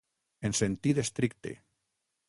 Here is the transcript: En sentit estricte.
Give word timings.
En 0.49 0.55
sentit 0.59 1.03
estricte. 1.05 1.57